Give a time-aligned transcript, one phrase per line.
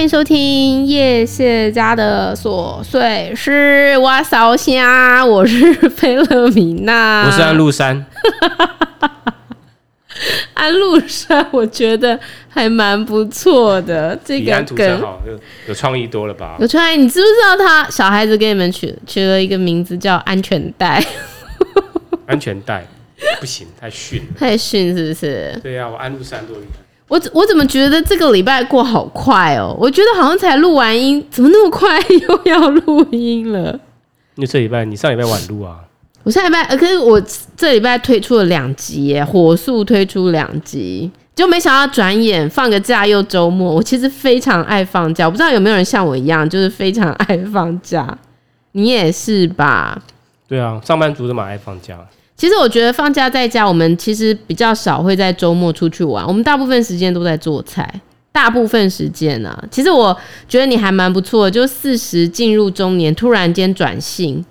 [0.00, 3.94] 欢迎收听叶谢家的琐碎事。
[3.98, 8.06] 我烧虾，我是菲勒米娜，我是安禄山。
[10.54, 12.18] 安禄山，我觉得
[12.48, 14.18] 还蛮不错的。
[14.24, 16.56] 这个梗好，有有创意多了吧？
[16.58, 16.96] 有创意。
[16.96, 21.04] 你知不知道他小孩子给你们取取了一个名字叫安全带？
[22.24, 22.86] 安全带
[23.38, 24.28] 不行，太逊了。
[24.38, 25.60] 太逊是不是？
[25.62, 26.78] 对呀、啊，我安禄山多厉害。
[27.10, 29.76] 我我怎么觉得这个礼拜过好快哦？
[29.80, 33.78] 我觉得好像才录完音，怎么那么快 又要录音了？
[34.36, 35.80] 你这礼拜你上礼拜晚录啊？
[36.22, 37.20] 我上礼拜，呃可是我
[37.56, 43.74] 这礼拜推出了两集耶，火速推出两集，就没想到转眼放个假又周末。
[43.74, 48.16] 我其实非常爱放假，我不知道有没有人像我一样，就是非常爱放假。
[48.72, 50.00] 你也是吧？
[50.46, 51.98] 对啊，上班族都蛮爱放假。
[52.40, 56.26] 其实我觉得放假在家，我们其实比较少会在周末出去玩。
[56.26, 58.00] 我们大部分时间都在做菜，
[58.32, 59.64] 大部分时间呢、啊。
[59.70, 60.16] 其实我
[60.48, 64.42] 觉得你还蛮不错的，就四十进入中年，突然间转性，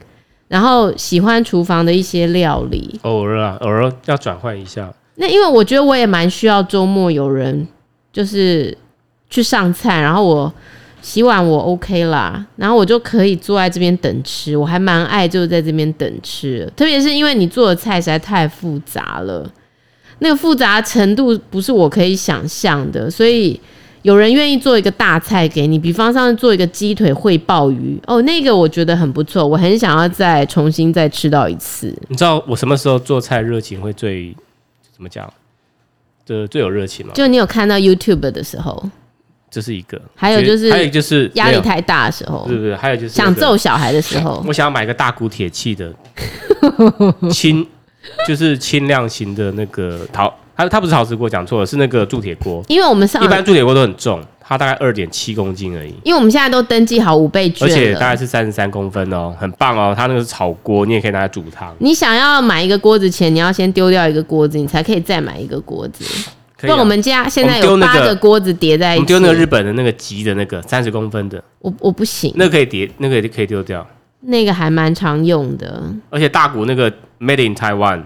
[0.50, 3.00] 然后喜欢厨房的一些料理。
[3.02, 4.94] 偶尔啊，偶尔要转换一下。
[5.16, 7.68] 那因为我觉得我也蛮需要周末有人
[8.14, 8.78] 就是
[9.32, 10.54] 去上菜，然后我。
[11.02, 19.50] 洗碗我 OK 啦，然后我就可以坐在这边等吃，我还蛮爱就在这边等吃，特别是因为你做的菜实在太复杂了，
[20.20, 23.60] 那个复杂程度不是我可以想象的，所以
[24.02, 31.94] 有人愿意做一个大菜给你，比方上做一个鸡腿烩鲍鱼哦，那个我觉得很不错，我很想要再重新再吃到一次。
[32.08, 34.36] 你知道我什么时候做菜热情会最
[34.94, 35.32] 怎么讲？
[36.26, 37.14] 就最有热情吗？
[37.16, 38.90] 就你有看到 YouTube 的时候。
[39.52, 42.76] 这是一个，还有就是，还有就是压力太大的时候，对不对？
[42.76, 45.92] 还有就是想揍小孩的时候， 我想要买个大骨铁器的
[47.32, 47.66] 轻，
[48.28, 52.64] 就是轻量型的那个陶，它它不是陶瓷锅，讲错了，是那个铸铁锅。
[52.68, 55.94] 因为我们上一般铸铁锅都很重，它大概二点七公斤而已。
[56.04, 59.96] 因为我们现在都登记好五倍券，而且大概是三十三公分哦，很棒哦。
[59.98, 61.76] 它那个是炒锅，你也可以拿来煮汤。
[61.80, 66.06] 你想要买一个锅子前，你要先丢掉一个锅子，你才可以再买一个锅子。
[66.62, 69.00] 那、啊、我们家现在有八个锅子叠在一起。
[69.00, 72.34] 我们丢那个日本的那个吉的那个三十公分的，我我不行。
[72.36, 73.86] 那个可以叠，那个也可以丢掉。
[74.22, 75.82] 那个还蛮常用的。
[76.10, 78.04] 而且大骨那个 Made in Taiwan。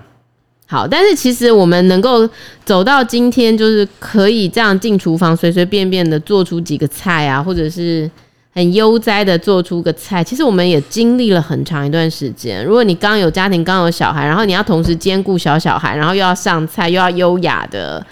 [0.68, 2.30] 好，但是其实我们能够
[2.64, 8.10] 走到今天，就是可以这样进厨房，随随便便的做出几个菜啊，或者是
[8.54, 10.24] 很悠哉的做出个菜。
[10.24, 12.64] 其实我们也经历了很长一段时间。
[12.64, 18.06] 如果你刚有家庭，刚有小孩，然后你要同时兼顾小小孩，然后又要上菜，又要优雅的。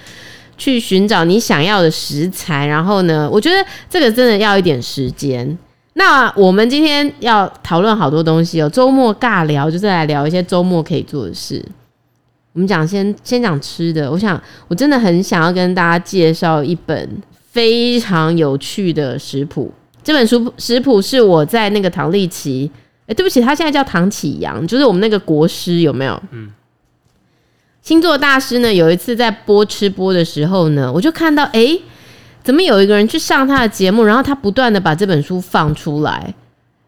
[0.62, 5.58] 去寻找你想要的食材，然后呢，我觉得这个真的要一点时间。
[5.94, 11.66] 那我们今天要讨论好多东西哦，周末尬聊就是来聊一些周末可以做的事。
[12.54, 17.10] 我们讲先先讲吃的，我想我真的很想要跟大家介绍一本
[17.50, 19.72] 非常有趣的食谱。
[20.04, 22.70] 这本书食谱是我在那个唐立淇，
[23.08, 26.22] 哎，对不起，他现在叫唐启阳，就是我们那个国师有没有？
[26.30, 26.52] 嗯。
[27.82, 31.80] 星座大师呢，有一次在播吃播的时候呢，我就看到，哎，
[32.44, 36.34] 怎么有一个人去上他的节目，然后他不断的把这本书放出来，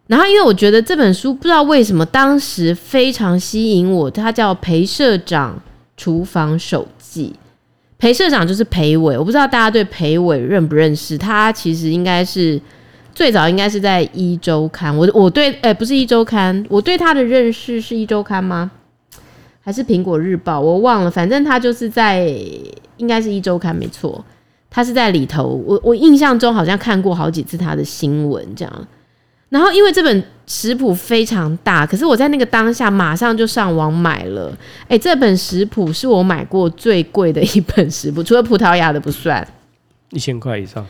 [0.05, 5.59] 然后因为我觉得这本书不知道为什么当时非常吸引我，它叫《裴社长
[5.97, 7.33] 厨房手记》，
[7.97, 12.61] 裴社长就是裴伟，我不知道大家对裴伟认不认识，他其实应该是
[13.15, 18.69] 最早应该是在一周刊，我我对，哎，不是一周刊，我对他的认识是一周刊吗？
[19.63, 22.27] 还是苹果日报，我忘了，反正他就是在，
[22.97, 24.23] 应该是一周刊没错，
[24.69, 25.43] 他是在里头。
[25.65, 28.87] 我我印象中好像看过好几次他的新闻这样。
[29.47, 34.51] 然后因为这本食谱非常大，可是我在那个当下马上就上网买了。
[34.87, 39.47] 哎，这本食谱是我买过最贵的一本食谱，除了葡萄牙的不算，
[40.09, 40.85] 一千块以上。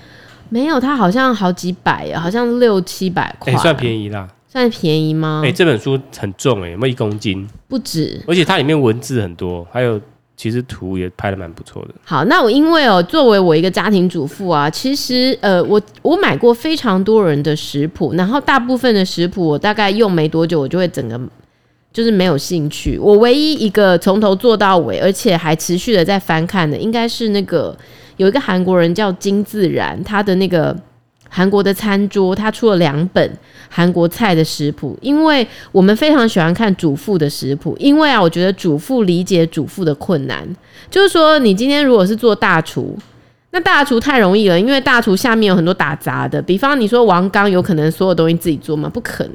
[0.49, 4.27] 没有，它好像好几百啊，好像六七百块，算便宜啦。
[4.53, 5.41] 算便宜吗？
[5.43, 7.47] 哎、欸，这本书很重哎、欸，有没有一公斤？
[7.67, 9.99] 不止，而且它里面文字很多，还有
[10.37, 11.95] 其实图也拍的蛮不错的。
[12.03, 21.19] 好，那我因为哦，作为我一个家庭主妇啊，其实呃，我我买过非常多人的食谱，然后大部分的食谱我大概用没多久，我就会整个
[21.91, 22.99] 就是没有兴趣。
[22.99, 27.75] 我唯一一个从头做到尾，而且还持续的在翻看的，应该是那个
[28.17, 30.77] 有一个韩国人叫金自然，他的那个。
[31.35, 33.27] 韩国的餐桌，他出了两本
[33.67, 40.47] 韩国菜的食谱，因为我们非常喜欢看主妇的食谱，因为啊，我觉得主妇理解主妇的困难，
[40.91, 42.95] 就是说，你今天如果是做大厨，
[43.49, 48.87] 那大厨太容易了，因为大厨下面有很多打杂的，比方你说王刚有可能所有东西自己做吗？
[48.87, 49.33] 不可能。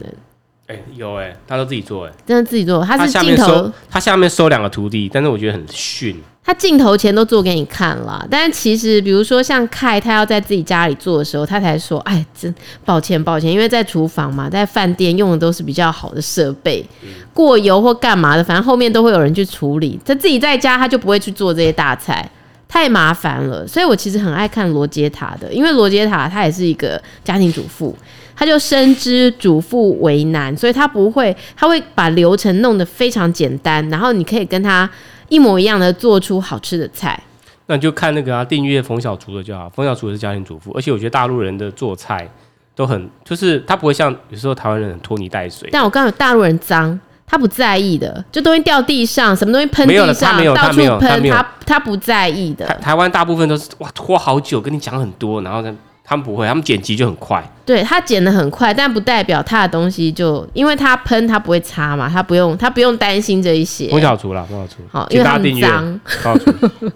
[0.69, 2.85] 哎、欸，有哎、欸，他都自己做哎、欸，真的自己做。
[2.85, 6.15] 他是镜头，他下面收，他下面收两个徒弟，但是我觉得很逊。
[6.45, 12.55] 他镜头前都做给你看了，但是其实，比如说像凯，他要在自己家里做的时候，他才说：“哎，真
[12.85, 16.85] 抱歉，抱歉，因为在厨房嘛，在饭店用的都是比较好的设备，
[17.33, 19.99] 过油或干嘛的，反正后面都会有人去处理。
[20.05, 22.31] 他自己在家，他就不会去做这些大菜，
[22.69, 23.67] 太麻烦了。
[23.67, 27.97] 所以我其实很爱看罗杰塔的，因为罗杰塔他也是一个家庭主妇。”
[28.39, 34.89] 他就深知主妇为难，所以他不会，他会把流程弄得非常简单，然后你可以跟他
[35.29, 37.21] 一模一样的做出好吃的菜。
[37.67, 39.69] 那你就看那个啊，订阅冯小厨的就好。
[39.71, 42.31] 冯小厨是家庭主妇，而且我觉得大陆人的做菜
[42.77, 45.69] 都很，就是他不会像有时候台湾人很拖泥带水。
[45.73, 46.97] 但我刚大陆人脏，
[47.27, 52.65] 他不在意的，就东西掉地上，什么东西喷地上，到处喷，他他他不在意的。
[52.67, 55.77] 台台湾大部分都是哇拖好久，跟你讲很多，然后呢。
[56.09, 57.47] 他们不会，他们剪辑就很快。
[57.67, 63.89] 对，他剪得很快，但不代表他的东西就，因为他喷他不会擦嘛，他不用他不用担心这一些。
[63.89, 66.01] 不小厨啦，不小厨，好，因为他很脏。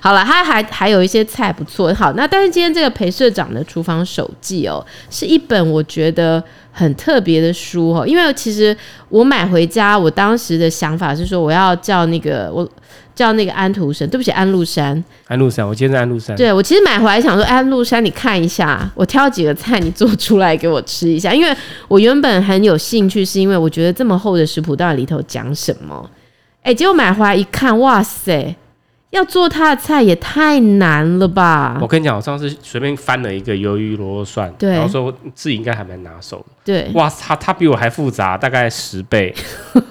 [0.00, 1.92] 好了，他还还有一些菜不错。
[1.94, 6.42] 好，那但是今天这个裴社长的厨房手记哦，是一本我觉得
[6.78, 8.76] 很特别的书哦，因为其实
[9.08, 12.68] 我买回家，我当时的想法是说我要叫那个我。
[13.16, 15.02] 叫那个安徒生，对不起，安禄山。
[15.26, 16.36] 安禄山，我今天是安禄山。
[16.36, 21.32] 对，我其实买回来想说，安禄山，你看一下，我挑几个菜，你做出来给我吃一下。
[21.32, 21.50] 因为
[21.88, 26.10] 我原本很有兴趣，是因为我觉得这么厚的食谱到底里头讲什么？
[26.60, 28.54] 哎，结果买回来一看，哇塞！
[29.10, 31.78] 要做他的菜也太难了吧！
[31.80, 36.44] 我跟你讲，我上次随便翻了一个鱿鱼螺肉蒜，对，然后说自己应该还蛮拿手的。
[36.64, 39.34] 对，哇，他他比我还复杂，大概十倍。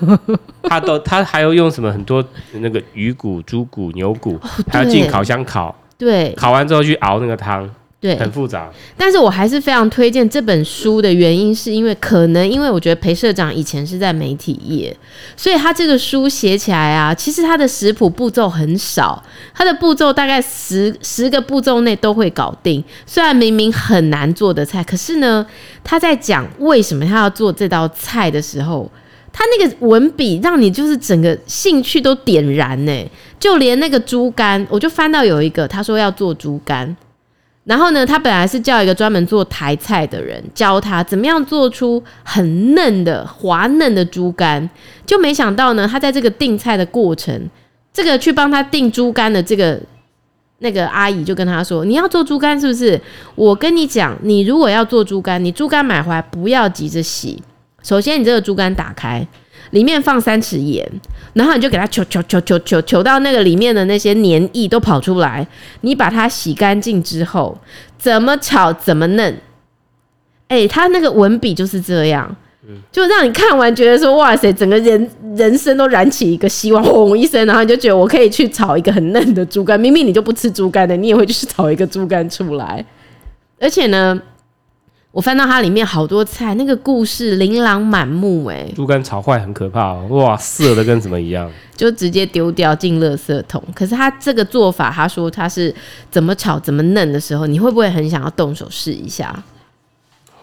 [0.63, 2.23] 他都他还要用什么很多
[2.53, 5.73] 那个鱼骨、猪骨、牛骨，哦、还要进烤箱烤。
[5.97, 7.69] 对，烤完之后去熬那个汤。
[8.05, 14.95] 对，很复杂，但是我还是非常推荐这本书的原因，是因为可能因为我觉得裴社长以前是在媒体业，
[15.35, 19.23] 所以他这个书写起来啊，其实他的食谱步骤很少，
[19.55, 22.83] 他的步骤大概十十个步骤内都会搞定。
[23.07, 25.43] 虽然明明很难做的菜，可是呢，
[25.83, 28.87] 他在讲为什么他要做这道菜的时候，
[29.33, 33.09] 他那个文笔让你就是整个兴趣都点燃呢。
[33.39, 36.95] 就连那个猪肝，我就翻到有一个他说要做猪肝。
[37.65, 44.69] 然后呢，他本来是叫一个专门做台菜的人教他怎么样做出很嫩的滑嫩的猪肝，
[45.05, 47.49] 就没想到呢，他在这个订菜的过程，
[47.91, 49.81] 这个去帮他订猪肝的这个
[50.59, 53.01] 那个阿姨就跟他说：“你要做猪肝是不是？
[53.33, 57.41] 我跟你讲，你如果要做猪肝，你猪肝买回来不要急着洗，
[57.81, 59.27] 首先你这个猪肝打开。”
[59.71, 60.89] 里面放三匙盐，
[61.33, 65.45] 然后你就给它揪揪揪揪揪揪到那个里面的那些黏液都跑出来。
[65.81, 67.57] 你把它洗干净之后，
[67.97, 69.33] 怎么炒怎么嫩。
[70.47, 72.35] 哎、欸，他那个文笔就是这样，
[72.91, 79.79] 就让你看完觉得说哇塞，整个人人生都燃起一个希望，轰一声，然后你就觉得我可以去炒一个很嫩的猪肝。
[79.79, 82.85] 明明你就不吃猪肝的，你也会去炒一个猪肝出来。
[83.59, 84.21] 而且呢。
[85.15, 88.69] 我翻到它里面好多菜，那个故事琳琅满目哎。
[88.75, 93.63] 猪肝炒坏很可怕哦，哇，涩的跟什么一样， 就直接丢掉进垃圾桶。
[93.73, 95.73] 可是他这个做法，他说他是
[96.11, 99.41] 怎么炒怎么嫩的时候，你会不会很想要动手试一下？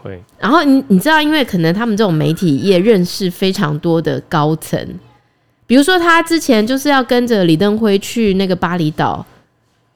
[0.02, 0.18] 会。
[0.38, 4.82] 然后你你知道，因为可能他们这种媒体业认识非常多的高层，
[5.66, 9.26] 比如说他之前就是要跟着李登辉去那个巴厘岛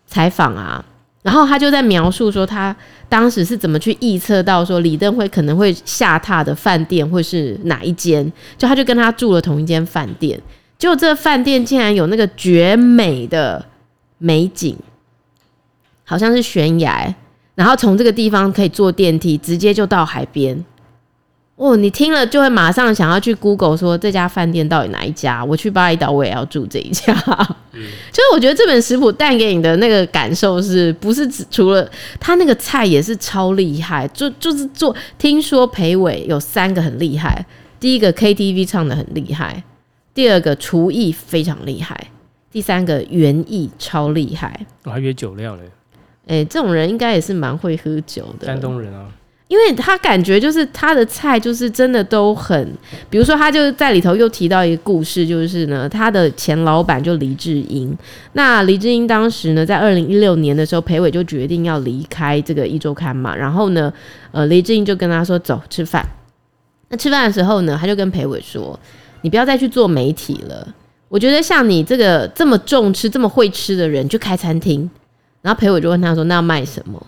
[0.07, 0.85] 采访啊。
[1.27, 2.75] 然后他就在描述说，他
[3.09, 8.33] 当时是怎么去预测到说李登辉可能会下榻的饭店会是哪一间？
[8.57, 10.41] 就他就跟他住了同一间饭店，
[10.79, 13.67] 结果这饭店竟然有那个绝美的
[14.19, 14.77] 美景，
[16.05, 17.13] 好像是悬崖，
[17.57, 20.65] 然后从这个地方可以坐电梯直接就到海边。
[21.57, 25.43] 哦，你听了就会马上想要去 Google 说，这家饭店到底哪一家？
[25.43, 27.15] 我去巴厘岛我也要住这一家。
[27.73, 27.81] 嗯，
[28.13, 34.07] 就是我觉得这本食谱带给你的那个感受是不是只除了他那个菜也是超厉害？
[34.09, 37.47] 就就是做，听说裴伟有三个很厉害，
[37.81, 39.65] 第一个 KTV 唱的很厉害，
[40.13, 42.09] 第二个厨艺非常厉害，
[42.53, 44.67] 第三个园艺超厉害。
[44.85, 45.63] 我还约酒量嘞。
[46.27, 48.47] 哎，这种人应该也是蛮会喝酒的。
[48.47, 49.07] 山东人啊。
[49.49, 52.69] 因为他感觉就是他的菜就是真的都很，
[53.09, 57.97] 比如说他就在里头又提到一个故事，就是呢他的前老板就黎智英，
[58.33, 63.93] 那黎智英当时呢在二零一六年的时候，裴伟就决定要离开这个一周刊嘛，然后呢，
[64.33, 66.05] 呃黎智英就跟他说走吃饭，
[66.89, 68.77] 那吃饭的时候呢，他就跟裴伟说，
[69.21, 70.67] 你不要再去做媒体了，
[71.09, 74.91] 我觉得像你这个这么重吃这么会吃的人，就开餐厅，
[75.41, 77.07] 然后裴伟就问他说，那要卖什么？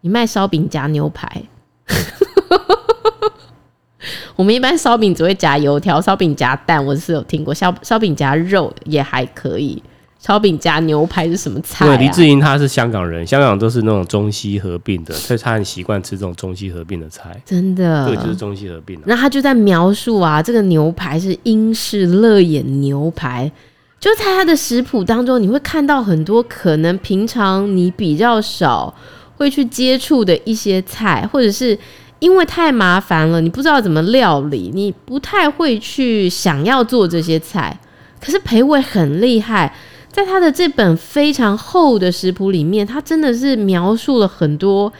[0.00, 1.42] 你卖烧饼夹牛排。
[4.36, 9.82] 我们一般烧饼只会夹油条，烧饼夹蛋我是有听过，烧烧饼夹肉也还可以。
[10.18, 11.88] 烧饼夹牛排是什么菜啊？
[11.88, 17.38] 对，黎智英他是香港人，香港都是那种中西合并的，所以他很习惯吃这种中西合并的菜。
[17.44, 18.98] 真的，对，就是中西合并。
[19.04, 23.52] 那他就在描述啊，这个牛排是英式乐眼牛排，
[24.00, 28.94] 就在他的食谱当中，你会看到很多可能平常你比较少
[29.36, 31.78] 会去接触的一些菜，或者是
[32.18, 37.78] 因为太麻烦了，你不知道怎么料理，你不太会去想要做这些菜。
[38.20, 39.74] 可是培伟很厉害。
[40.10, 44.92] 在他的这本非常厚的食谱里面，他真的是描述了很多，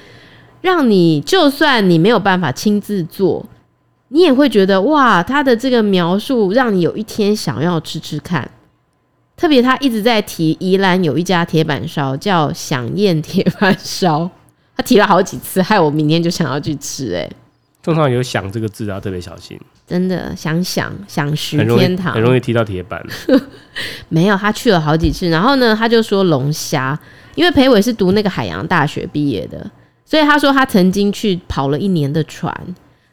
[0.61, 3.47] 让你就算你没有办法亲自做，
[4.09, 8.51] 你也会觉得哇，他的这个描述让你有一天想要吃吃看。
[9.37, 14.31] 特别他一直在提宜兰有一家铁板烧叫饗宴铁板烧，
[14.77, 17.21] 他提了好几次，害我明天就想要去吃，欸。
[17.23, 17.33] 诶，
[17.83, 19.59] 通常有“想”这个字啊特别小心。
[19.87, 23.05] 真的想想想食天堂，很容易提到铁板。
[24.09, 26.99] 没有，他去了好几次，然后呢，他就说龙虾，
[27.35, 29.71] 因为裴伟是读那个海洋大学毕业的，
[30.07, 32.51] 所以他说他曾经去跑了一年的船，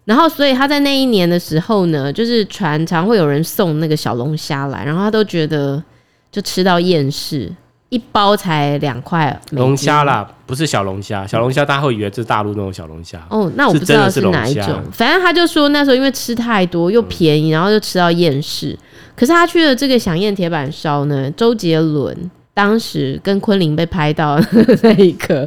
[0.05, 5.83] 然后所以他在那一年的时候呢，就是船常会有人送那个小龙虾来，然后他都觉得
[6.31, 7.53] 就吃到厌世。
[7.89, 11.27] 一包才两块龙虾啦，不是小龙虾。
[11.27, 13.21] 小龙虾大家会以为这是大陆那种小龙虾。
[13.29, 14.81] 哦，那我不知道是哪一种。
[14.93, 18.79] 反正他就说那时候因为吃太多又便宜，然后就吃到厌世。
[19.13, 24.39] 可是他去了这个饗宴铁板烧呢，周杰伦当时跟昆凌被拍到
[24.83, 25.45] 那一个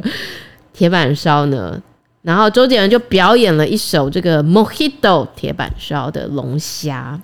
[0.71, 1.81] 铁板烧呢，
[2.21, 7.19] 然后周杰伦就表演了一首这个 Mojito 铁板烧的龙虾。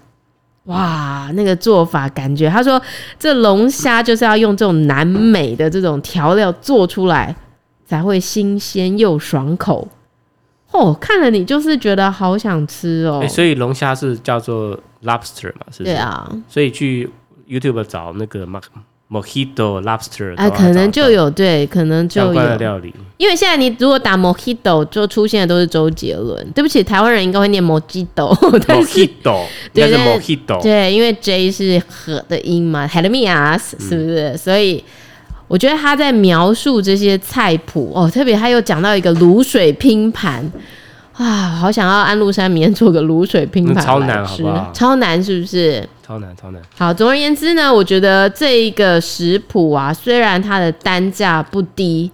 [0.72, 2.82] 哇，那个做法感觉，他说
[3.20, 7.36] 这龙虾就是要用这种南美的这种调料做出来，
[7.86, 9.88] 才会新鲜又爽口。
[10.72, 13.20] 哦，看了你就是觉得好想吃哦。
[13.22, 15.94] 欸，所以龙虾是叫做 lobster 嘛，是不是？
[15.94, 16.30] 对啊。
[16.48, 17.12] 所以去
[17.48, 18.64] YouTube 找那个 Mark。
[19.12, 22.94] Mojito lobster 啊，可能就有对，可能就有料理。
[23.18, 26.50] 因为现在你如果打 Mojito，就出现的都是周杰伦。
[26.56, 34.30] 对不起，台湾人应该会念 Mojito，Mojito， 对，Mojito，对，因为 J 是和的音嘛，Helmias 是不是？
[34.30, 34.82] 嗯、所以
[35.50, 40.50] 我觉得他在描述这些菜谱哦，特别他又讲到一个卤水拼盘。
[41.22, 44.72] 啊，好想要安禄山明天做个卤水拼盘，超难，好不好？
[44.74, 45.88] 超难，是不是？
[46.02, 46.60] 超难，超难。
[46.76, 52.10] 好，总而言之呢，我觉得这一个食谱啊，虽然它的单价不低，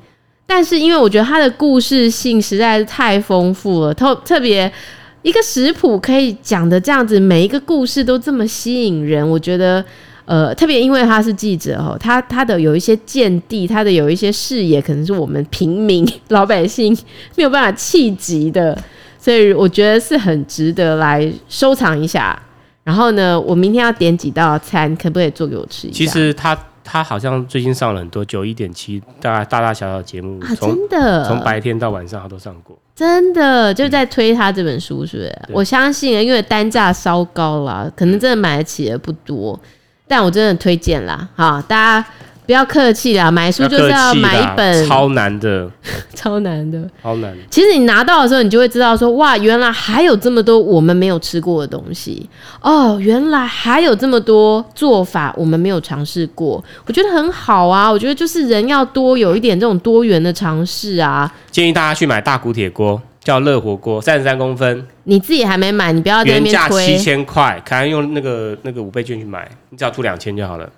[0.46, 4.70] 但是因为我觉得它的故事性实在是太丰富了，特特别
[5.22, 9.84] 一个食谱可以讲的这样子，每一个故事都这么吸引人，我觉得。
[10.26, 16.94] 呃，特别因为他是记者哦，他他的有一些见地，他的有一些视野，可能是我们平民老百姓
[17.38, 18.78] 没有办法企及的，
[19.28, 22.42] 所以我觉得是很值得来收藏一下。
[22.86, 25.98] 然后呢，我明天要点几道餐，可不可以做给我吃一下？
[25.98, 35.28] 其实他他好像最近上了很多九一点七，大概大大小小的节目，啊，真的，从白天到晚上他都上过，真的就在推他这本书，是不是？
[35.50, 39.60] 嗯，我相信，因为单价稍高啦，可能真的买得起的不多。
[40.08, 42.10] 但我真的推荐啦，哈，大家
[42.48, 45.70] 不要客气啦，买书就是要买一本超难的，
[46.16, 47.36] 超难的，超难。
[47.52, 52.28] 其实你拿到的时候，你就会知道说，哇，原来还有这么多我们没有吃过的东西
[52.62, 57.92] 哦，原来还有这么多做法我们没有尝试过，我觉得很好啊。
[57.92, 61.32] 我觉得就是人要多有一点这种多元的尝试啊。
[61.52, 63.02] 建议大家去买大骨铁锅。
[63.28, 64.88] 叫热火锅，三十三公分。
[65.04, 66.52] 你自己还没买，你不要在那边推。
[66.54, 70.70] 原价七千块，可能用那个那个五倍券去买，你只要出两千就好了。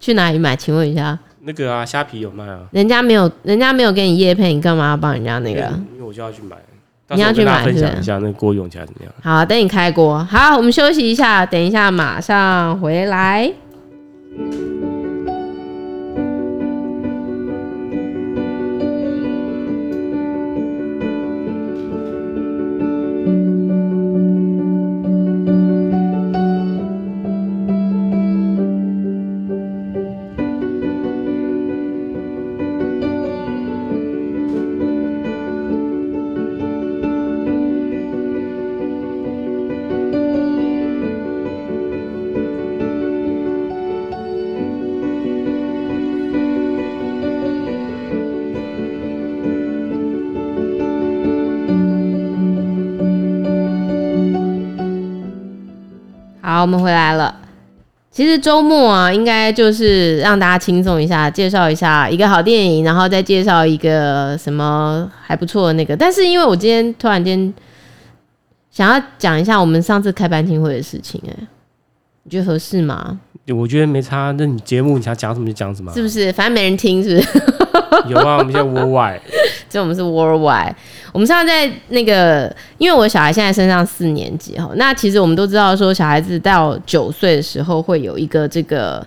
[0.00, 0.56] 去哪里买？
[0.56, 1.16] 请问一下。
[1.42, 2.60] 那个啊，虾皮有卖啊。
[2.72, 5.60] 人家没有，人家没有给你叶配，你干嘛要帮人家那个？
[5.94, 6.56] 因为我就要去买。
[7.12, 9.12] 你要去买，分享一下那锅用起来怎么样？
[9.20, 10.24] 好，等你开锅。
[10.24, 13.52] 好，我们休息一下，等一下马上回来。
[56.60, 57.34] 好，我们回来了。
[58.10, 65.96] 其实周末啊，应该就是让大家轻松一下，介绍一下一个好电影，然后再介绍一个什么还不错的那个。
[65.96, 67.50] 但是因为我今天突然间
[68.70, 71.34] 想要讲一下我们上次开班听会的事情，哎，
[72.24, 73.18] 你觉得合适吗？
[73.56, 74.34] 我觉得没差。
[74.36, 76.30] 那你节目你想讲什么就讲什么，是不是？
[76.34, 77.42] 反正没人听，是不是？
[78.06, 79.20] 有啊，我们现在 worldwide，
[79.70, 80.74] 就我们是 worldwide。
[81.12, 89.02] 我们上次在那个，因为我小孩现在升上四年级哈，那其实我们都知道说，小孩子到九岁的时候会有一个这个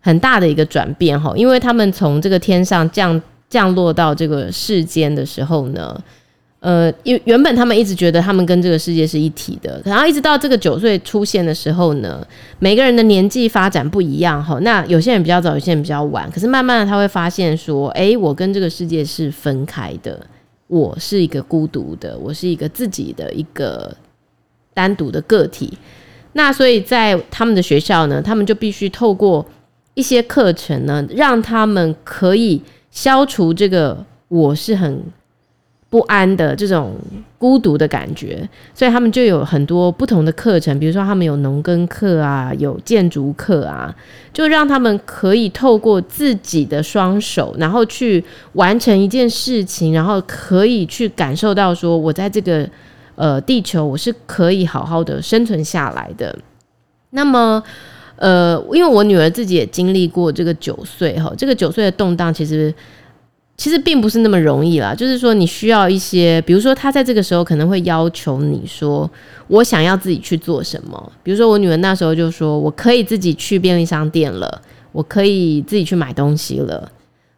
[0.00, 5.98] 很大的一个转变哈，因为他们从这个天上降降落到这个世间的时候呢。
[6.60, 12.26] 呃，原原本他们一直觉得他们跟这个世界是一体的，然后一直到这个九岁出现的时候呢，
[12.58, 14.58] 每个人的年纪发展不一样哈。
[14.62, 20.20] 那有些人比较早，有些人比较晚，可是慢慢的他会发现说，哎，我跟这个世界是分开的，
[20.66, 23.96] 我是一个孤独的，我是一个自己的一个
[24.74, 25.78] 单独的个体。
[26.32, 29.46] 那所以在他们的学校呢，他们就必须透过
[29.94, 32.60] 一些课程呢，让他们可以
[32.90, 35.00] 消除这个我是很。
[35.90, 36.94] 不安的这种
[37.38, 43.94] 孤独的感觉，所以他们就有很多不同的课程，比如说他们有农耕课啊，有建筑课啊，
[44.30, 52.68] 就让他们可以透过自己的双手，然后去完成一件事情，然后可以去感受到说，我在这个
[53.14, 56.36] 呃地球，我是可以好好的生存下来的。
[57.10, 57.62] 那么，
[58.16, 62.74] 呃，因为我女儿自己也经历过这个九岁哈，这个九岁的动荡，其实。
[63.58, 69.10] 其实并不是那么容易啦，就是说你需要一些，比如说他在这个时候可能会要求你说，
[69.48, 71.12] 我想要自己去做什么。
[71.24, 74.62] 比如说我女儿那时候就说，我可以自己去便利商店了，
[74.92, 76.88] 我可以自己去买东西了。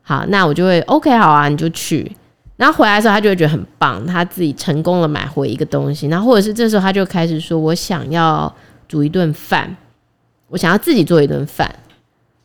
[0.02, 2.14] 好，那我就会 OK，好啊，你就去。
[2.58, 6.06] 然后回来的时候，他就会觉得很棒，他自己成功了买回一个东西。
[6.08, 8.54] 然后或者是这时候他就开始说，我想要
[8.86, 9.74] 煮一顿饭，
[10.48, 11.74] 我想要自己做一顿饭。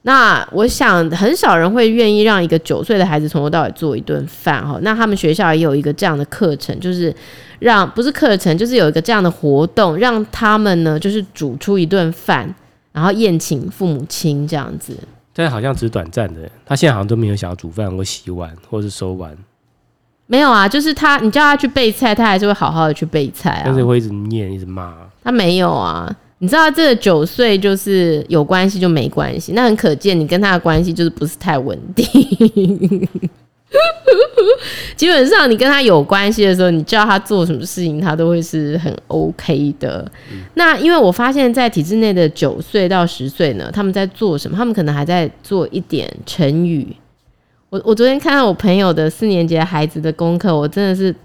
[0.08, 4.78] 那我想很少人会愿意让一个九岁的孩子从头到尾做一顿饭哈。
[4.84, 7.12] 那他们学校也有一个这样的课程，就是
[7.58, 12.54] 让不是课程，就是有一个这样的活动，让他们呢就是煮出一顿饭，
[12.92, 14.96] 然后宴请父母亲这样子。
[15.34, 19.36] 但好像只是短暂的，他现在好像都没有想要煮饭或洗碗或是收碗。
[20.28, 23.64] 没有啊，就是他，你叫他去备菜，他还是会好好的去备菜啊。
[23.66, 24.94] 但是会一直念，一直骂。
[25.24, 26.16] 他没有啊。
[26.40, 32.06] 你知道这个九岁就是有关系就没关系，那很可见你跟他的关系就是不是太稳定。
[34.96, 40.10] 基本上你跟他有关系的时候，你叫他做什么事情，他都会是很 OK 的。
[40.54, 44.58] 那因为我发现，在体制内的九岁到十岁呢，他们在做什么？
[44.58, 46.96] 他们可能还在做一点成语。
[47.70, 51.16] 我我昨天看到我朋友的四年级的孩子的功课，我真的是。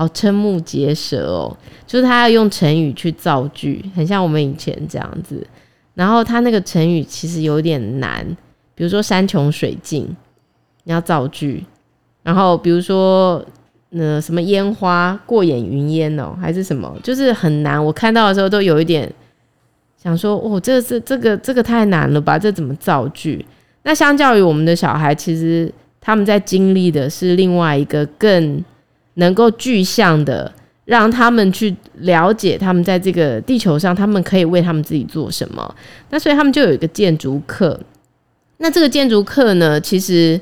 [0.00, 1.54] 好瞠目结舌哦，
[1.86, 5.46] 就是他要用成语去造句，很像我们以前这样子。
[5.92, 8.26] 然后他那个成语其实有点难，
[8.74, 10.08] 比如说山穷水尽，
[10.84, 11.62] 你要造句。
[12.22, 13.44] 然后比如说
[13.90, 17.84] 那什么烟花过眼云烟哦，还是什么，就是很难。
[17.84, 19.06] 我看到的时候都有一点
[20.02, 22.38] 想说，哦，这这这个这个太难了吧？
[22.38, 23.44] 这怎么造句？
[23.82, 28.64] 那相较于我们的小孩，其实他们在经历的是另外一个更。
[29.14, 30.50] 能够具象的
[30.84, 35.74] 让他们去了解，他们在这个地球上，他们可以为他们自己做什么。
[36.10, 37.78] 那所以他们就有一个建筑课。
[38.58, 40.40] 那这个建筑课呢，其实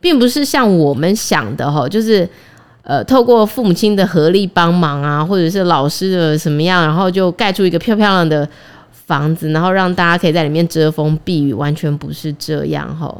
[0.00, 2.28] 并不是像我们想的哈，就是
[2.82, 8.48] 呃，透过父母亲的合力帮忙啊，或者是老师的什么样，然后就盖出一个漂漂亮的
[8.92, 13.14] 房子，然后让大家可以在里面遮风避雨，完全不是这样哈，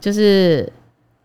[0.00, 0.70] 就是。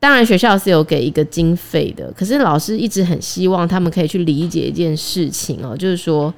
[0.06, 6.32] 当然，学校是有给一个经费的，可是老师一直很希望他们可以去理解一件事情哦，就是说，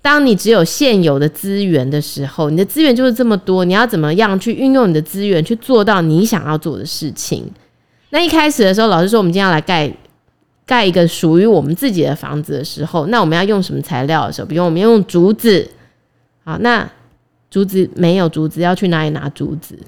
[0.00, 7.44] 当你只有现有的资源的时候，你的资源就是这么多，你要怎么样去运用你的资源去做到你想要做的事情？
[8.08, 9.92] 那一开始的时候，老师说我们今天要来盖
[10.64, 15.70] 盖一个属于我们自己的房子的时候，那我们要用什么材料的时候，比如我们用竹子，
[16.44, 16.90] 好，那
[17.50, 19.78] 竹子没有竹子，要去哪里拿竹子？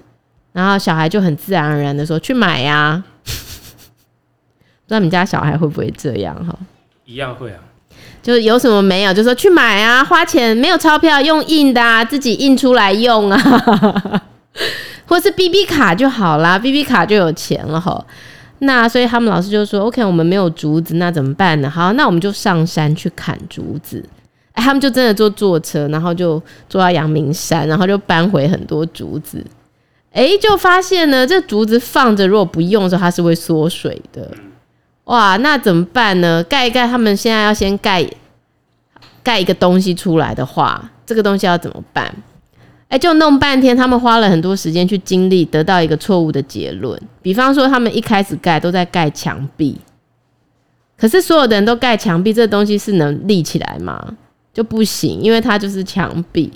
[0.52, 3.04] 然后小孩就很自然而然的说：“去买呀、啊。
[4.88, 6.56] ”不知道你们家小孩会不会这样哈？
[7.04, 7.58] 一样会啊，
[8.22, 14.22] 就是有什么没有，就说去买啊，花钱没有钞票用印的啊，自己印出来用啊，
[15.06, 18.04] 或是 BB 卡就好啦，BB 卡就有钱了哈。
[18.60, 21.70] 那所以他们老师就说：“OK，我们没有竹子，那怎么办呢？
[21.70, 24.04] 好，那我们就上山去砍竹子。”
[24.52, 29.44] 哎，他们就真的坐坐车，然后就坐到阳明山，然后就搬回很多竹子。
[30.12, 34.30] 哎，就发现呢，这竹子放着，如果不用的时候，它是会缩水的。
[35.04, 36.42] 哇，那怎么办呢？
[36.44, 38.04] 盖一盖，他们现在要先盖
[39.22, 42.14] 盖一个东西出来的话，这个东西要怎么办？
[42.88, 47.00] 哎，就弄半天，他们花了很多时间去经历，得到一个错误的结论。
[47.20, 49.78] 比方说，他们一开始盖都在盖墙壁，
[50.96, 54.16] 可是所有的人都盖墙壁，这东西是能立起来吗？
[54.54, 56.50] 就不行，因为它就是墙壁。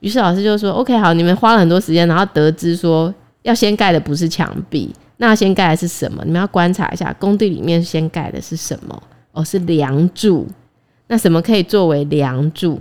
[0.00, 6.22] 于是老师就说：“OK，好，你们花了很多时间，然后得知说要先盖的不是墙壁，那先盖的是什么？
[6.24, 9.02] 你们要观察一下，工地里面先盖的是什么？
[9.32, 10.46] 哦，是梁柱。
[11.08, 12.78] 那什么可以作为梁柱？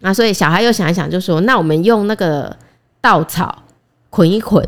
[0.00, 2.56] 那所以小孩又想一想，就说：那我们用那个
[3.00, 3.62] 稻草
[4.10, 4.66] 捆一捆。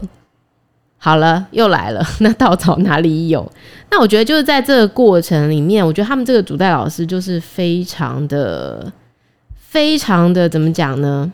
[0.97, 2.07] 好了，又来了。
[2.21, 3.51] 那稻草哪里有？
[3.91, 8.91] 那我觉得就是在这个过程里面，我觉得他们这个主带老师就是非常的、
[9.57, 11.31] 非常的怎么讲呢？”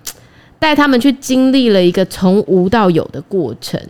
[0.60, 3.80] 带他们去经历了一个从无到有的过程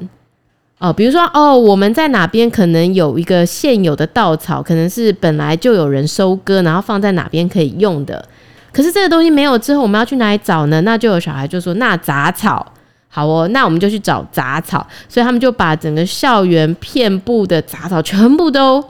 [0.78, 8.24] 哦，比如说哦，我们在哪边可能有一个现有的稻草，可能是本来就有人收割，然后放在哪边可以用的。
[8.72, 10.80] 可是这个东西没有之后，我们要去哪里找呢？
[10.80, 12.64] 那就有小孩就说：“那杂草
[13.09, 18.83] 好哦，那我们就去找杂草。”所以他们就把整个校园遍布的杂草全部都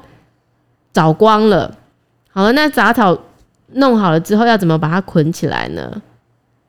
[0.93, 1.75] 找光了。
[2.31, 3.19] 好了，那杂草
[3.73, 5.91] 弄好了之后，要怎么把它捆起来呢？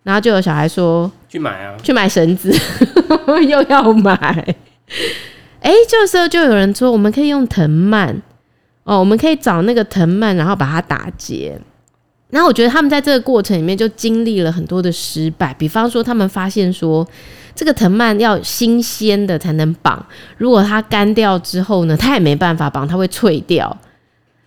[0.03, 2.51] 然后就有小孩说：“去买啊，去买绳子，
[3.47, 4.55] 又要买。”
[5.61, 8.21] 哎，这时候就有人说：“我们可以用藤蔓
[8.83, 11.59] 哦，我们可以找那个藤蔓，然后把它打结。”
[12.31, 17.05] 然后我觉得他们在这个过程里面就经历了很多的失败，比方说他们发现说，
[17.53, 20.03] 这个藤蔓要新鲜的才能绑，
[20.37, 23.77] 如果它干掉之后呢，它也没办法绑，它会脆掉。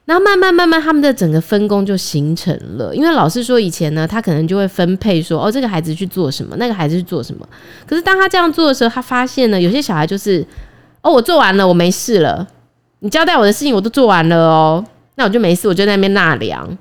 [0.06, 2.94] 然后慢慢慢慢，他们的整个分工就形成了。
[2.94, 7.48] 因为老师说以前呢，他可能就会分配说，哦，这个孩子去做什么，那个孩子去做什么。
[7.86, 10.46] 可是当他这样做的时候，他发现呢，有些小孩就是，
[11.00, 12.46] 哦，我做完了，我没事了。
[12.98, 16.76] 你交代我的事情我都做完了哦，那我就没事，我就在那边纳凉。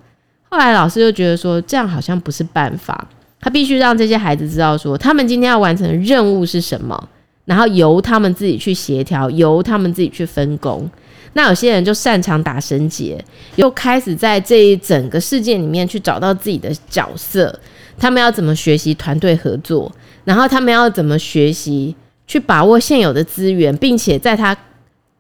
[0.50, 3.08] 后来老师就觉得说，这样好像不是办法，
[3.40, 7.10] 他必须让这些孩子知道说，他们今天要完成的任务是什么，
[7.46, 10.90] 然后由他们自己去协调，由他们自己去分工。
[11.34, 13.24] 那有些人就擅长打绳结，
[13.56, 17.60] 又开始在这一整个事件里面去找到自己的角色。
[18.00, 19.92] 他们要怎么学习团队合作？
[20.24, 24.56] 然后他们要怎么学习去把握现有的资源，并且在他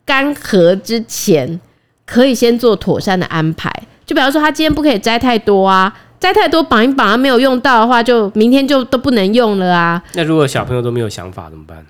[0.06, 1.60] 干涸之前，
[2.06, 3.71] 可以先做妥善的安排。
[4.06, 10.02] 就比方说，他今天不可以摘太多啊，摘太多绑一绑啊，没有用到的话，就明天就都不能用了啊。
[10.13, 11.86] 那如果小朋友都没有想法怎么办？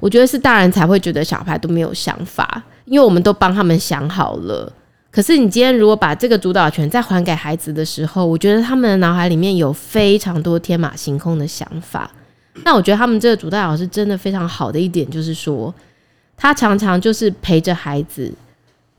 [0.00, 2.62] 我觉得是大人才会觉得小孩都没有想法。
[2.84, 4.72] 因为我们都帮他们想好了，
[5.10, 12.10] 可是你今天如果把这个主导权再还给孩子的时候，我觉得他们的脑海里面有非常多天马行空的想法。
[12.64, 15.72] 那我觉得他们这个主带老师真的非常好的一点就是说，
[16.36, 18.30] 他常常就是陪着孩子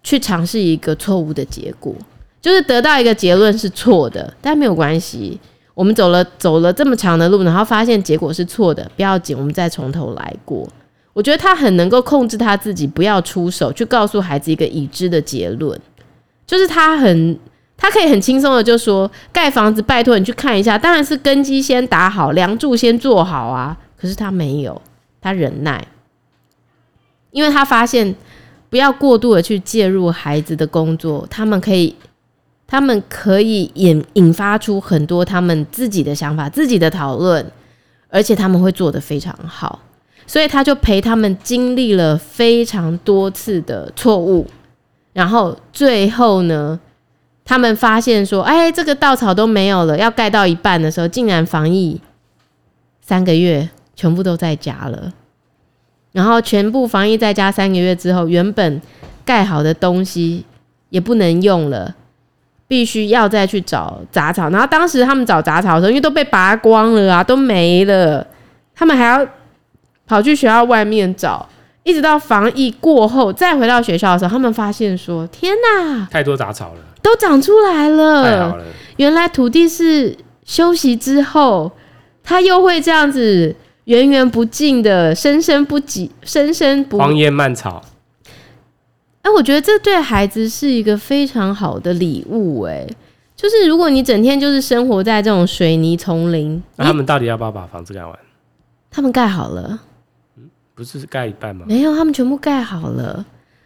[0.01, 1.93] 去尝试一个错误的结果，
[2.41, 5.39] 就是得到一个结论是错的，但没有关系，
[5.75, 10.67] 我们走了走了这么长的路，然后发现结果是错的，不要紧，我们再从头来过。
[11.13, 15.79] 我觉得他很能够控制他自己，不要出手去告诉孩子一个已知的结论，
[16.45, 17.39] 就是他很，
[17.77, 23.77] 他可以很轻松的就说，盖房子拜托你去看一下，当然是根基先打好，梁柱先做好啊。
[23.95, 24.81] 可是他没有，
[25.21, 25.87] 他忍耐，
[27.31, 28.15] 因为他发现
[28.69, 31.95] 不要过度的去介入孩子的工作，他们可以，
[32.65, 37.49] 他们可以引引发出很多他们自己的想法、自己的讨论，
[38.09, 39.79] 而且他们会做得非常好。
[40.33, 44.47] 所以他就陪他们经历了非常多次的错误，
[45.13, 46.79] 然后最后呢，
[47.45, 52.01] 他们发现说：“哎，这个稻草都没有了，要盖到一半的时候，竟然防疫
[52.99, 55.13] 三个月全部都在家了。
[56.13, 58.81] 然后全部防疫在家三个月之后，原本
[59.23, 60.43] 盖好的东西
[60.89, 61.93] 也不能用了，
[62.67, 64.49] 必须要再去找杂草。
[64.49, 68.25] 然后当时他们找杂草的时候，因为都被拔光了啊，都没了，
[68.73, 69.23] 他们还要。”
[70.05, 71.47] 跑去学校外面找，
[71.83, 78.23] 一直到防疫过后再回到学校的时候，他们发现说：“天哪，太多杂草了，都长出来了。
[78.23, 78.65] 太好了，
[78.97, 81.71] 原来土地是休息之后，
[82.23, 87.81] 它又会这样子源源不尽的生生不息，生生不荒烟蔓草。
[89.21, 92.63] 哎，我觉得这对孩子是一个非常好的礼物。
[92.63, 92.85] 哎，
[93.37, 98.13] 就是如果你整天就是生活在这种水泥丛林，那他们到底要不要把房子盖完？
[98.91, 99.79] 他们盖好了。
[100.75, 101.65] 不是盖一半吗？
[101.67, 103.25] 没有，他们全部盖好了，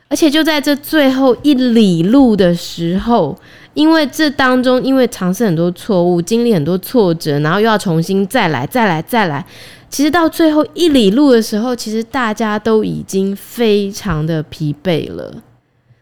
[0.09, 3.37] 而且就在这最后一里路的时候，
[3.73, 9.45] 因为这当中因为尝试很多错误，经历很多挫折，然后又要重新再来、再来、再来。
[9.89, 15.33] 其实到最后一里路的时候，其实大家都已经非常的疲惫了。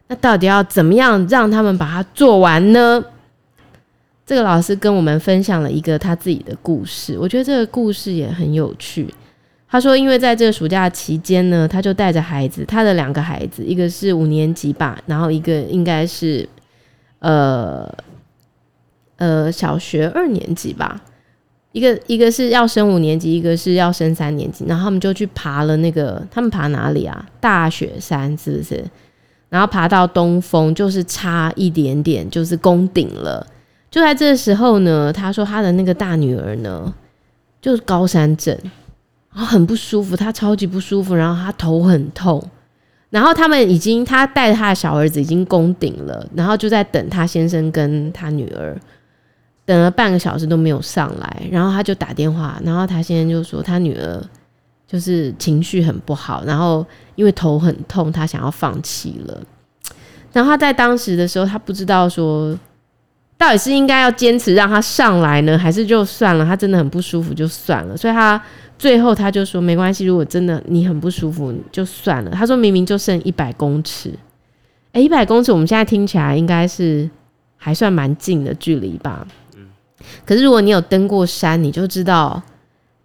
[0.08, 3.04] 那到底要怎么样让他们把它做完呢？
[4.26, 9.13] 这个老师跟我们分享了一个他自己的故事，我觉得这个故事也很有趣。
[9.67, 16.47] 他说：“因为在这个暑假期间呢，他就带着孩子，他的两个孩子，一个是五年级吧，然后一个应该是，
[17.19, 17.91] 呃，
[19.17, 21.01] 呃小学二年级吧，
[21.71, 27.25] 一个一个是要升五年级，一个是要升三年级，然后他们就去爬了那个，他们爬哪里啊？
[27.41, 28.86] 大雪山是不是？
[29.49, 33.45] 然后爬到东峰，就是差一点点，就是攻顶了。
[33.89, 36.93] 就在这时候呢，他说他的那个大女儿呢，
[37.62, 38.58] 就是高山症，
[39.36, 42.41] 然后很不舒服，他超级不舒服，然后他头很痛。
[43.10, 48.76] 然后他们已经，他带着他的小儿子已经攻顶了，然后就在等他先生跟他女儿，
[49.65, 54.24] 等了半个小时都没有上来，然后他就打电话，然后他先生就说他女儿
[54.88, 59.41] 就是情绪很不好，然后因为头很痛，他想要放弃了。
[60.32, 62.58] 然后他在当时的时候，他不知道说
[63.38, 68.41] 到底是应该要坚持让他上来呢，还是就算了，他真的很不舒服就算了，所以他。
[68.78, 72.32] 最后他就说没关系，如果真的你很不舒服就算了。
[72.32, 74.12] 他说明明就剩一百公尺，
[74.91, 77.10] 诶，一百公尺我们现在听起来应该是
[77.56, 79.26] 还算蛮近的距离吧。
[80.26, 82.43] 可是如果你有登过山，你就知道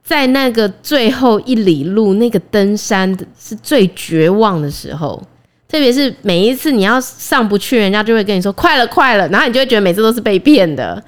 [0.02, 5.22] 在那个最后一里路，那个登山是最绝望的时候。
[5.70, 11.00] 特别是每一次你要上不去，人家就会跟你说快了快了，然后你就会觉得每次都是被骗的。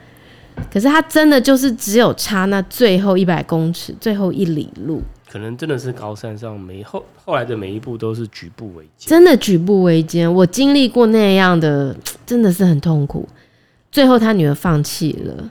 [0.73, 10.33] 可是他真的就是只有差那最后一百公尺，最后一里路，可能真的是高山上每后后来的每一步都是举步维艰，真的举步维艰。
[10.33, 13.29] 我经历过那样的，真的是很痛苦。
[13.91, 15.51] 最后他女儿放弃了，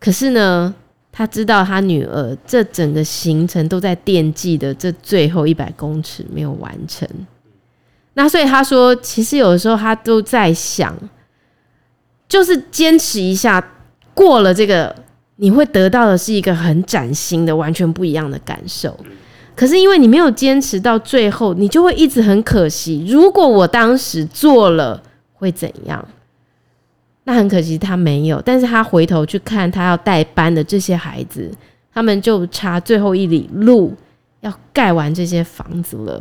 [0.00, 0.74] 可是呢，
[1.12, 7.06] 他知道他女儿这整个行程都在惦记的这最后一百公尺没有完成。
[8.18, 10.92] 那所以他说，其实有的时候他都在想，
[12.28, 13.64] 就是坚持一下。
[14.12, 14.92] 过了这个，
[15.36, 18.98] 你会得到的是一个很崭新的、完全不一样的感受。
[19.54, 23.06] 可是因为你没有坚持到最后，你就会一直很可惜。
[23.08, 25.00] 如果我当时做了，
[25.34, 26.04] 会怎样？
[27.22, 28.42] 那很可惜他没有。
[28.44, 31.48] 但是他回头去看他要带班的这些孩子，
[31.94, 33.94] 他们就差最后一里路
[34.40, 36.20] 要盖完这些房子了。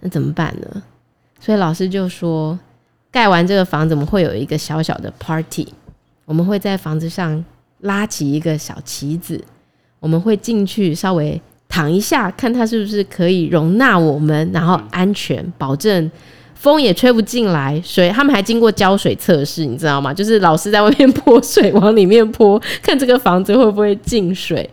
[0.00, 0.82] 那怎么办呢？
[1.38, 2.58] 所以老师就说，
[3.10, 5.66] 盖完这个房子，我们会有一个小小的 party。
[6.26, 7.44] 我们会在房子上
[7.80, 9.42] 拉起一个小旗子，
[9.98, 16.08] 我们会进去稍微躺一下，看它是不是可以容纳我们，然后安全，保证
[16.54, 20.14] 风也吹不进来，水他们还经过浇水测试，你知道吗？
[20.14, 24.68] 就是老师在外面 泼水往里面泼，看这个房子会不会进水。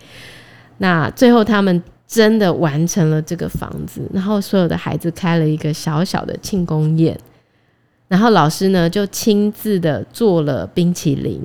[0.78, 7.20] 那最后他们真的完成了这个房子，然后所有的孩子开了一个小小的庆功宴。
[8.08, 11.42] 然后老师呢，就亲自的做了冰淇淋，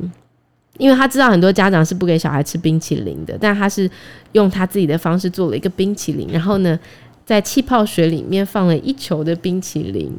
[0.79, 3.91] 因为他知道很多家长是不给小孩吃冰淇淋的，但他是
[4.31, 6.29] 用他自己的方式做了一个冰淇淋。
[6.31, 6.79] 然后呢，
[7.27, 10.13] 在气泡水里面放了一球的冰淇淋，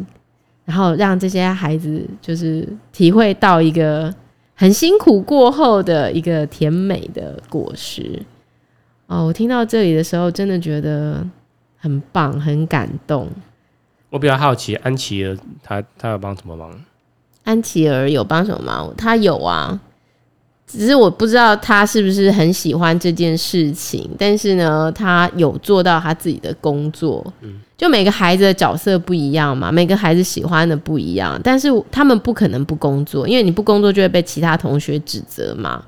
[0.65, 4.13] 然后让这些孩子就是体会到一个
[4.53, 8.21] 很辛苦过后的一个甜美的果实。
[9.07, 11.25] 哦，我听到这里的时候，真的觉得
[11.77, 13.29] 很棒，很感动。
[14.09, 16.71] 我比较好奇，安琪儿他他要帮什么忙？
[17.43, 18.93] 安琪儿有帮什么忙？
[18.95, 19.79] 他有啊，
[20.65, 24.09] 只是我不知道他是不是很喜欢这件事情。
[24.17, 27.25] 但是呢，他有做到他自己的工作。
[27.41, 35.83] 嗯，就每个孩子的角色不一样嘛，每个孩子喜欢的不一样，但是他们不可能不工作，因为你不工作就会被其他同学指责嘛。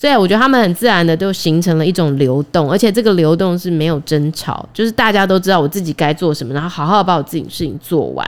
[0.00, 8.24] 所以我觉得他们很自然的就形成了一种流动，而且这个流动是没有争吵，就是大家都知道我自己该做什么，然后好好把我自己的事情做完。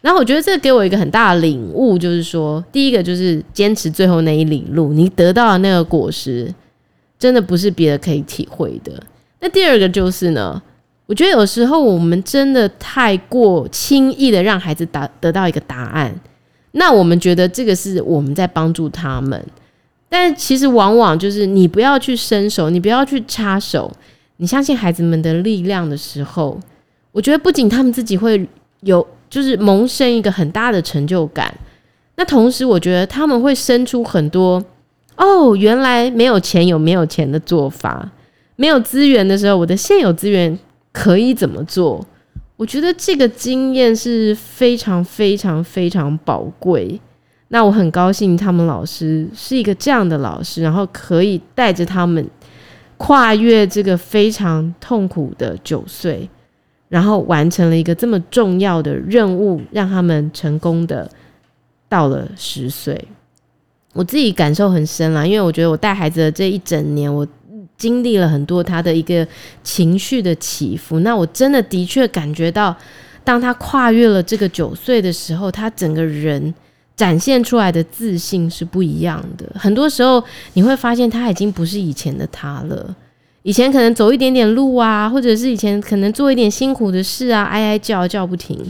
[0.00, 6.54] 然后我觉得这给我一个很大的领悟，就是说，第一个就是坚持最后那一里路，你得到的那个果实，
[7.18, 8.92] 真的不是别的可以体会的。
[9.40, 10.62] 那第二个就是呢，
[11.06, 16.14] 我觉得有时候我们真的太过轻易的让孩子答得到一个答案，
[16.70, 19.44] 那我们觉得这个是我们在帮助他们。
[20.08, 23.92] 但其实往往就是你不要去伸手，你不要去插手，
[24.38, 26.58] 你相信孩子们的力量的时候，
[27.12, 28.48] 我觉得不仅他们自己会
[28.80, 31.54] 有，就是萌生一个很大的成就感。
[32.16, 34.62] 那同时，我觉得他们会生出很多
[35.16, 38.10] 哦，原来没有钱有没有钱的做法，
[38.56, 40.58] 没有资源的时候，我的现有资源
[40.92, 42.04] 可以怎么做？
[42.56, 47.00] 我觉得这个经验是非常非常非常宝贵。
[47.50, 52.28] 那我很高兴，他们老师是一个这样的老师，然后可以带着他们
[52.98, 56.28] 跨越这个非常痛苦的九岁，
[56.90, 61.10] 然后完成了一个这么重要的任务，让他们成功的
[61.88, 63.02] 到了十岁。
[63.94, 67.26] 我自己感受很深啦，因为我觉得我带孩子的这一整年，我
[67.78, 69.26] 经历了很多他的一个
[69.62, 71.00] 情绪的起伏。
[71.00, 72.76] 那我真的的确感觉到，
[73.24, 76.54] 当他跨越了这个九岁的时候，他整个人。
[76.98, 79.48] 展现出来的自信是不一样的。
[79.54, 80.22] 很多时候
[80.54, 82.96] 你会发现他已经不是以前的他了。
[83.44, 88.60] 以前可能走一点点路啊，或者是以前可能做一点辛苦的事啊，哀哀叫叫不停。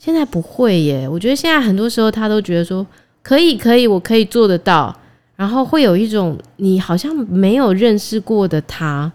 [0.00, 2.84] 现在不会耶，我觉得现在很多时候他都觉得说
[3.22, 4.94] 可以可以，我可以做得到，
[5.36, 9.10] 然后会有一种你好像没有认识过的他，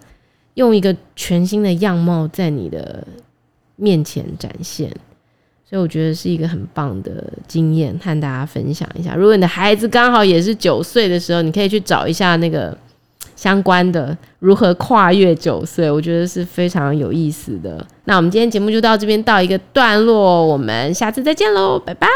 [0.54, 3.06] 用一个全新的样貌在你的
[3.76, 4.89] 面前展现，
[5.76, 7.12] 所以我觉得是一个很棒的
[7.48, 9.14] 经验，和大家分享一下。
[9.14, 12.76] 如果你的孩子刚好也是九岁的时候，你可以去找一下那个。
[13.36, 17.86] 相关的如何跨越九岁，我觉得是非常有意思的。
[18.06, 22.08] 那我们今天节目就到这边到一个段落，我们下次再见喽，拜拜。